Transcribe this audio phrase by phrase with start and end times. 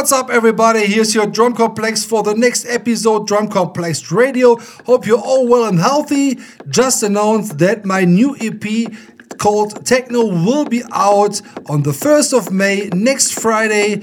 [0.00, 0.86] What's up, everybody?
[0.86, 4.56] Here's your Drum Complex for the next episode, Drum Complex Radio.
[4.86, 6.38] Hope you're all well and healthy.
[6.70, 8.90] Just announced that my new EP
[9.36, 14.02] called Techno will be out on the 1st of May, next Friday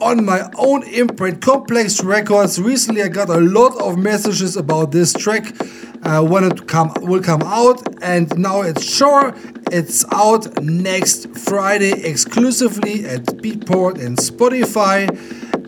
[0.00, 2.60] on my own imprint, Complex Records.
[2.60, 5.54] Recently, I got a lot of messages about this track
[6.02, 9.34] uh, when it come will come out, and now it's sure
[9.70, 15.08] it's out next Friday exclusively at Beatport and Spotify,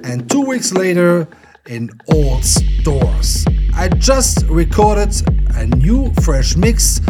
[0.04, 1.28] and two weeks later
[1.66, 3.44] in all stores.
[3.74, 5.14] I just recorded
[5.54, 7.00] a new fresh mix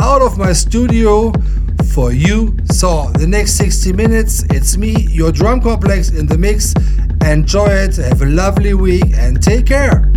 [0.00, 1.32] out of my studio
[1.92, 2.56] for you.
[2.70, 6.74] So the next 60 minutes, it's me, your drum complex in the mix.
[7.24, 10.12] Enjoy it, have a lovely week, and take care.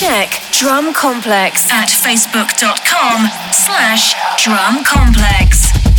[0.00, 5.89] Check Drum Complex at facebook.com slash Drum Complex.